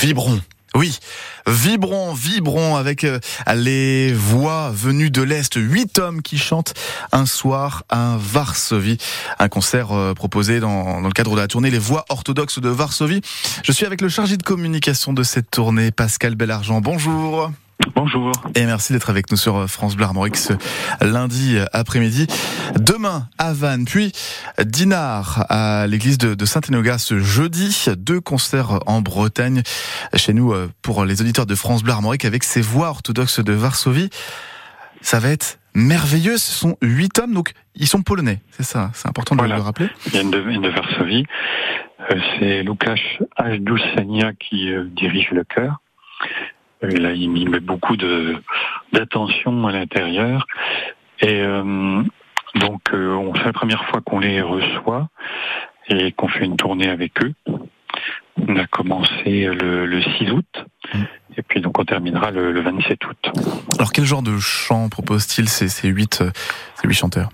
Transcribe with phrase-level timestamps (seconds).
[0.00, 0.40] Vibrons.
[0.76, 0.96] Oui,
[1.48, 3.18] vibrons, vibrons avec euh,
[3.52, 5.54] les voix venues de l'Est.
[5.56, 6.74] Huit hommes qui chantent
[7.10, 8.98] un soir à Varsovie.
[9.40, 13.22] Un concert euh, proposé dans, le cadre de la tournée Les Voix orthodoxes de Varsovie.
[13.64, 16.80] Je suis avec le chargé de communication de cette tournée, Pascal Bellargent.
[16.80, 17.50] Bonjour.
[17.94, 18.32] Bonjour.
[18.54, 20.52] Et merci d'être avec nous sur France Bleu Armorique ce
[21.00, 22.26] lundi après-midi.
[22.78, 24.12] Demain à Vannes, puis
[24.64, 27.86] Dinard à l'église de, Saint-Enogat ce jeudi.
[27.96, 29.62] Deux concerts en Bretagne
[30.14, 33.52] chez nous euh, pour les auditeurs de France Bleu Armorique avec ces voix orthodoxes de
[33.52, 34.10] Varsovie.
[35.00, 36.36] Ça va être merveilleux.
[36.36, 38.40] Ce sont huit hommes, donc ils sont polonais.
[38.50, 39.88] C'est ça, c'est important de le rappeler.
[40.06, 41.24] Il y a une de, Varsovie.
[42.10, 45.80] Euh, c'est Łukasz Ajdusania qui euh, dirige le chœur.
[46.84, 48.36] Euh, là, il met beaucoup de
[48.92, 50.46] d'attention à l'intérieur.
[51.20, 52.02] Et euh,
[52.54, 55.08] donc, euh, on c'est la première fois qu'on les reçoit
[55.88, 57.32] et qu'on fait une tournée avec eux.
[58.46, 60.64] On a commencé le, le 6 août.
[60.94, 61.02] Mm.
[61.36, 63.30] Et puis donc on terminera le, le 27 août.
[63.78, 66.24] Alors quel genre de chant propose-t-il ces, ces, huit,
[66.74, 67.28] ces huit chanteurs?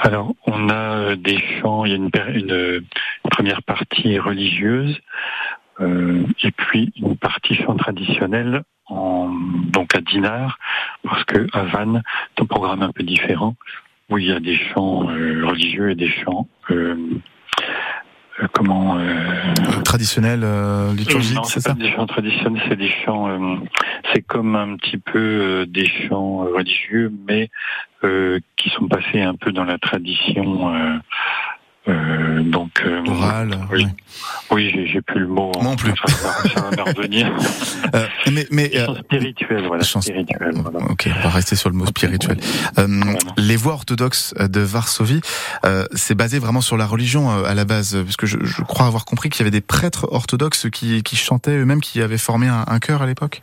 [0.00, 2.84] Alors on a des chants, il y a une, une
[3.30, 4.98] première partie religieuse,
[5.80, 10.58] euh, et puis une partie chant traditionnel en, donc à Dinard,
[11.04, 12.02] parce que à Vannes,
[12.36, 13.54] c'est un programme un peu différent,
[14.08, 16.96] où il y a des chants euh, religieux et des chants euh,
[18.52, 18.98] comment
[19.84, 20.46] traditionnels
[20.96, 23.60] liturgiques, c'est ça Des chants traditionnels, c'est des chants,
[24.12, 27.50] c'est comme un petit peu des chants religieux, mais
[28.56, 31.00] qui sont passés un peu dans la tradition
[31.88, 33.58] euh, donc euh, oral.
[33.72, 33.86] Oui,
[34.50, 35.52] oui j'ai plus le mot.
[35.62, 35.92] Non plus.
[36.06, 37.32] Ça, va, revenir.
[37.94, 39.84] euh, mais mais euh, spirituel, voilà.
[39.84, 40.80] Spirituel, voilà.
[40.90, 42.38] Ok, on va rester sur le mot spirituel.
[42.78, 42.86] Euh,
[43.36, 45.20] les voix orthodoxes de Varsovie,
[45.92, 49.04] c'est basé vraiment sur la religion à la base, parce que je, je crois avoir
[49.04, 52.64] compris qu'il y avait des prêtres orthodoxes qui, qui chantaient eux-mêmes, qui avaient formé un,
[52.66, 53.42] un chœur à l'époque.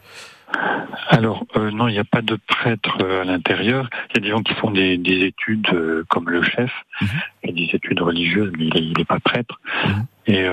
[1.10, 3.90] Alors euh, non, il n'y a pas de prêtre euh, à l'intérieur.
[4.10, 7.08] Il y a des gens qui font des, études euh, comme le chef, mhm.
[7.44, 9.60] et des études religieuses, mais il n'est pas prêtre.
[9.86, 10.06] Mhm.
[10.28, 10.48] Et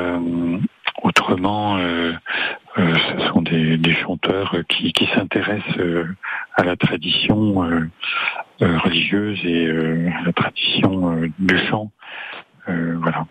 [1.02, 1.78] autrement,
[2.76, 5.78] ce sont des, chanteurs qui, qui s'intéressent
[6.56, 7.88] à la tradition
[8.60, 9.70] religieuse et
[10.10, 11.90] à la tradition du chant.
[12.68, 13.26] Euh, voilà.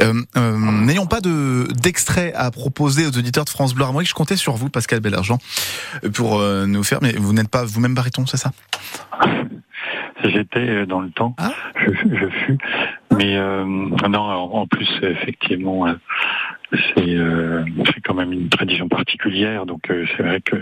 [0.00, 4.08] Euh, euh, N'ayons pas de d'extrait à proposer aux auditeurs de France Bleu Armorique.
[4.08, 5.38] Je comptais sur vous, Pascal Bellargent,
[6.14, 7.00] pour euh, nous faire.
[7.02, 8.52] Mais vous n'êtes pas vous-même baryton, c'est ça?
[10.22, 11.52] J'étais euh, dans le temps, ah.
[11.76, 12.58] je, je, fus,
[13.16, 13.36] mais
[14.08, 14.20] non.
[14.20, 15.86] En plus, effectivement,
[16.72, 17.18] c'est
[17.86, 19.66] c'est quand même une tradition particulière.
[19.66, 20.56] Donc, c'est vrai que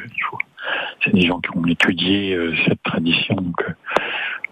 [1.04, 3.36] c'est des gens qui ont étudié cette tradition.
[3.36, 3.62] Donc,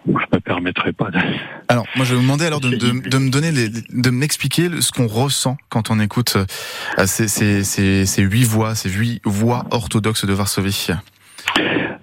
[0.06, 1.10] je me permettrai pas.
[1.10, 1.18] De...
[1.68, 2.76] Alors, moi, je vais vous demander alors de, de,
[3.08, 7.64] de me donner, les, de m'expliquer ce qu'on ressent quand on écoute euh, ces, ces,
[7.64, 10.88] ces, ces, huit voix, ces huit voix orthodoxes de Varsovie.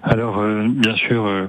[0.02, 1.48] Alors, euh, bien sûr, euh,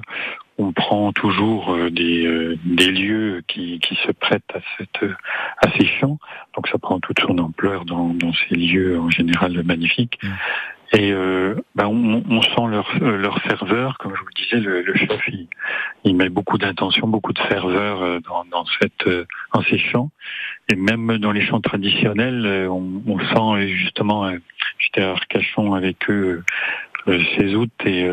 [0.58, 5.10] on prend toujours des, des lieux qui, qui se prêtent à, cette,
[5.58, 6.18] à ces chants,
[6.54, 10.18] donc ça prend toute son ampleur dans, dans ces lieux en général magnifiques.
[10.22, 10.28] Mmh.
[10.94, 14.60] Et euh, ben on, on, sent leur, euh, leur ferveur, comme je vous le disais,
[14.60, 15.48] le, le chef il,
[16.04, 20.10] il, met beaucoup d'intention, beaucoup de ferveur euh, dans, dans, cette, euh, dans ces chants.
[20.68, 24.30] Et même dans les chants traditionnels, on, on sent justement,
[24.78, 26.44] j'étais à Arcachon avec eux
[27.06, 28.12] 16 août et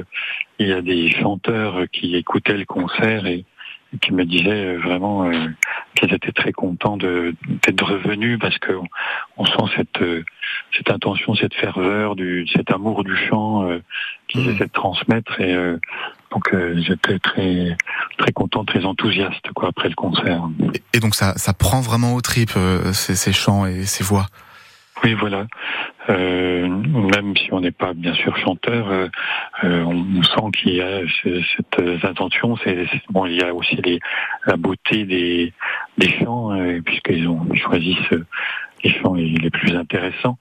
[0.57, 3.45] il y a des chanteurs qui écoutaient le concert et
[4.01, 5.29] qui me disaient vraiment
[5.99, 8.73] qu'ils étaient très contents d'être revenus parce que
[9.37, 10.03] on, sent cette
[10.77, 13.79] cette intention, cette ferveur, du cet amour du chant euh,
[14.27, 14.49] qu'ils mmh.
[14.49, 15.77] essaient de transmettre et euh,
[16.31, 17.75] donc euh, j'étais très
[18.17, 20.43] très content, très enthousiaste quoi après le concert.
[20.93, 24.27] Et, donc ça ça prend vraiment au tripes euh, ces, ces chants et ces voix?
[25.03, 25.47] Oui, voilà.
[26.09, 29.09] Euh, même si on n'est pas bien sûr chanteur, euh,
[29.63, 32.57] on, sent qu'il y a cette intention.
[32.63, 33.99] C'est bon, il y a aussi les,
[34.45, 35.53] la beauté des,
[35.97, 37.97] des chants, euh, puisqu'ils ont choisi
[38.83, 40.37] les chants les, plus intéressants.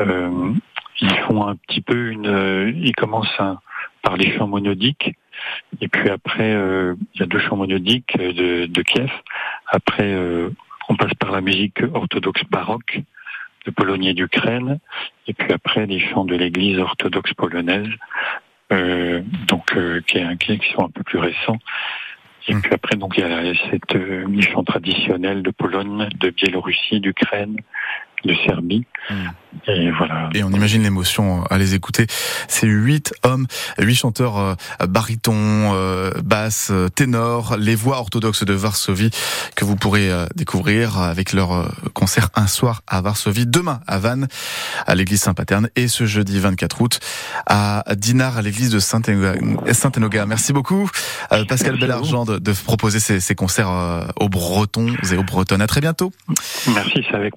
[0.00, 0.52] Euh,
[1.00, 3.40] ils font un petit peu une, ils commencent
[4.02, 5.16] par les chants monodiques,
[5.80, 9.10] et puis après il y a deux chants monodiques de Kiev.
[9.66, 10.16] Après,
[10.88, 13.00] on passe par la musique orthodoxe baroque
[13.68, 14.78] de Pologne et d'Ukraine,
[15.26, 17.88] et puis après les chants de l'Église orthodoxe polonaise,
[18.72, 21.58] euh, donc euh, qui, est, qui sont un peu plus récents.
[22.48, 22.62] Et hmm.
[22.62, 27.56] puis après, donc il y a cette euh, chants traditionnels de Pologne, de Biélorussie, d'Ukraine,
[28.24, 28.86] de Serbie.
[29.10, 29.28] Hmm.
[29.68, 30.30] Et voilà.
[30.34, 32.06] Et on imagine l'émotion à les écouter.
[32.48, 33.46] C'est huit hommes,
[33.78, 34.54] huit chanteurs euh,
[34.88, 39.10] barytons, euh, basses, ténors, les voix orthodoxes de Varsovie
[39.56, 44.28] que vous pourrez euh, découvrir avec leur concert un soir à Varsovie, demain à Vannes,
[44.86, 47.00] à l'église Saint-Paterne et ce jeudi 24 août
[47.46, 50.26] à Dinard, à l'église de Saint-Enoga.
[50.26, 50.88] Merci beaucoup,
[51.48, 53.70] Pascal Bellargent, de, de proposer ces, ces concerts
[54.16, 55.62] aux Bretons et aux Bretonnes.
[55.62, 56.12] À très bientôt.
[56.72, 57.36] Merci, c'est avec